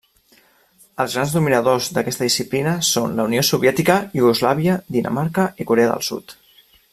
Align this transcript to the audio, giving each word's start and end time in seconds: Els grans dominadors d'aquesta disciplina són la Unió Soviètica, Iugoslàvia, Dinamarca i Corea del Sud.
Els 1.03 1.17
grans 1.17 1.33
dominadors 1.35 1.89
d'aquesta 1.97 2.25
disciplina 2.29 2.73
són 2.87 3.13
la 3.19 3.27
Unió 3.31 3.43
Soviètica, 3.53 3.99
Iugoslàvia, 4.21 4.79
Dinamarca 4.97 5.47
i 5.65 5.69
Corea 5.73 5.93
del 5.93 6.05
Sud. 6.11 6.35